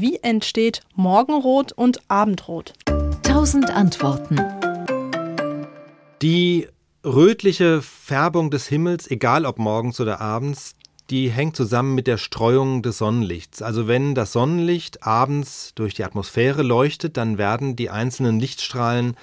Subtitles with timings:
[0.00, 2.72] Wie entsteht Morgenrot und Abendrot?
[3.24, 4.38] Tausend Antworten.
[6.22, 6.68] Die
[7.04, 10.76] rötliche Färbung des Himmels, egal ob morgens oder abends,
[11.10, 13.60] die hängt zusammen mit der Streuung des Sonnenlichts.
[13.60, 19.16] Also wenn das Sonnenlicht abends durch die Atmosphäre leuchtet, dann werden die einzelnen Lichtstrahlen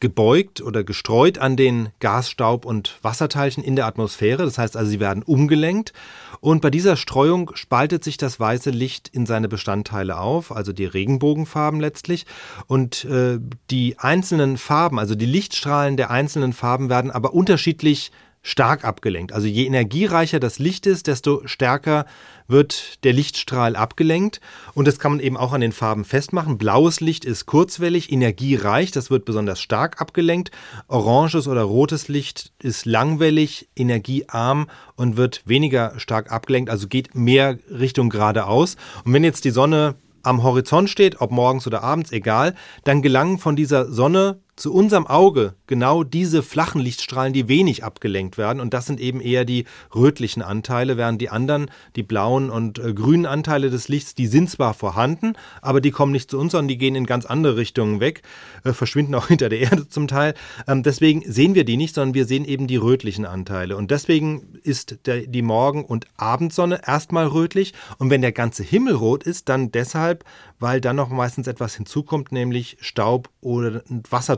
[0.00, 4.44] gebeugt oder gestreut an den Gasstaub und Wasserteilchen in der Atmosphäre.
[4.44, 5.92] Das heißt also, sie werden umgelenkt.
[6.40, 10.84] Und bei dieser Streuung spaltet sich das weiße Licht in seine Bestandteile auf, also die
[10.84, 12.26] Regenbogenfarben letztlich.
[12.66, 13.38] Und äh,
[13.70, 18.12] die einzelnen Farben, also die Lichtstrahlen der einzelnen Farben werden aber unterschiedlich
[18.46, 19.32] stark abgelenkt.
[19.32, 22.06] Also je energiereicher das Licht ist, desto stärker
[22.46, 24.40] wird der Lichtstrahl abgelenkt.
[24.72, 26.56] Und das kann man eben auch an den Farben festmachen.
[26.56, 30.52] Blaues Licht ist kurzwellig, energiereich, das wird besonders stark abgelenkt.
[30.86, 37.58] Oranges oder rotes Licht ist langwellig, energiearm und wird weniger stark abgelenkt, also geht mehr
[37.68, 38.76] Richtung geradeaus.
[39.04, 43.38] Und wenn jetzt die Sonne am Horizont steht, ob morgens oder abends, egal, dann gelangen
[43.38, 48.60] von dieser Sonne zu unserem Auge genau diese flachen Lichtstrahlen, die wenig abgelenkt werden.
[48.60, 52.94] Und das sind eben eher die rötlichen Anteile, während die anderen, die blauen und äh,
[52.94, 56.68] grünen Anteile des Lichts, die sind zwar vorhanden, aber die kommen nicht zu uns, sondern
[56.68, 58.22] die gehen in ganz andere Richtungen weg,
[58.64, 60.34] äh, verschwinden auch hinter der Erde zum Teil.
[60.66, 63.76] Ähm, deswegen sehen wir die nicht, sondern wir sehen eben die rötlichen Anteile.
[63.76, 67.74] Und deswegen ist die Morgen- und Abendsonne erstmal rötlich.
[67.98, 70.24] Und wenn der ganze Himmel rot ist, dann deshalb,
[70.58, 73.82] weil dann noch meistens etwas hinzukommt, nämlich Staub oder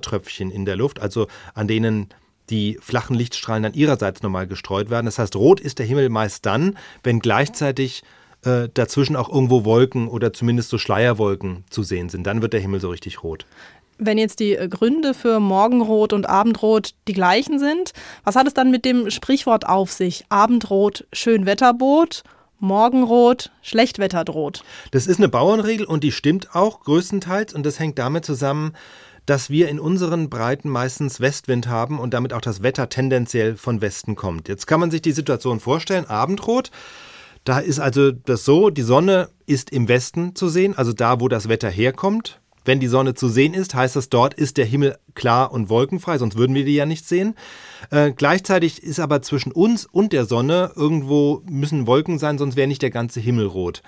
[0.09, 2.09] Wassertröpfchen in der Luft, also an denen
[2.51, 5.07] die flachen Lichtstrahlen dann ihrerseits nochmal gestreut werden.
[5.07, 8.03] Das heißt, rot ist der Himmel meist dann, wenn gleichzeitig
[8.43, 12.27] äh, dazwischen auch irgendwo Wolken oder zumindest so Schleierwolken zu sehen sind.
[12.27, 13.45] Dann wird der Himmel so richtig rot.
[13.99, 17.93] Wenn jetzt die äh, Gründe für Morgenrot und Abendrot die gleichen sind,
[18.25, 20.25] was hat es dann mit dem Sprichwort auf sich?
[20.31, 22.23] Abendrot, Schönwetterboot
[22.61, 24.65] Morgenrot, Schlechtwetter droht.
[24.91, 28.73] Das ist eine Bauernregel und die stimmt auch größtenteils und das hängt damit zusammen,
[29.29, 33.83] dass wir in unseren Breiten meistens Westwind haben und damit auch das Wetter tendenziell von
[33.83, 34.49] Westen kommt.
[34.49, 36.71] Jetzt kann man sich die Situation vorstellen, Abendrot.
[37.45, 41.29] Da ist also das so, die Sonne ist im Westen zu sehen, also da, wo
[41.29, 42.41] das Wetter herkommt.
[42.65, 46.17] Wenn die Sonne zu sehen ist, heißt das, dort ist der Himmel klar und wolkenfrei,
[46.17, 47.35] sonst würden wir die ja nicht sehen.
[47.91, 52.67] Äh, gleichzeitig ist aber zwischen uns und der Sonne irgendwo müssen Wolken sein, sonst wäre
[52.67, 53.83] nicht der ganze Himmel rot.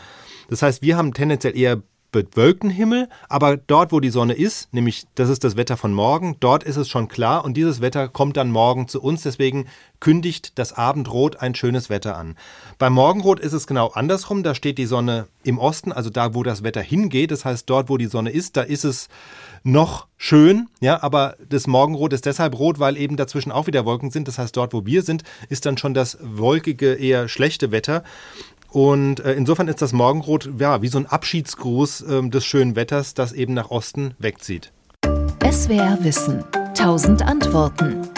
[0.51, 5.07] Das heißt, wir haben tendenziell eher bewölkten Himmel, aber dort, wo die Sonne ist, nämlich
[5.15, 8.37] das ist das Wetter von morgen, dort ist es schon klar und dieses Wetter kommt
[8.37, 9.67] dann morgen zu uns, deswegen
[10.01, 12.37] kündigt das Abendrot ein schönes Wetter an.
[12.79, 16.43] Beim Morgenrot ist es genau andersrum, da steht die Sonne im Osten, also da, wo
[16.43, 19.09] das Wetter hingeht, das heißt dort, wo die Sonne ist, da ist es
[19.63, 24.11] noch schön, ja, aber das Morgenrot ist deshalb rot, weil eben dazwischen auch wieder Wolken
[24.11, 24.27] sind.
[24.29, 28.03] Das heißt, dort, wo wir sind, ist dann schon das wolkige, eher schlechte Wetter.
[28.71, 33.15] Und äh, insofern ist das Morgenrot ja wie so ein Abschiedsgruß äh, des schönen Wetters,
[33.15, 34.73] das eben nach Osten wegzieht.
[35.51, 36.45] SWR Wissen.
[36.75, 38.10] Tausend Antworten.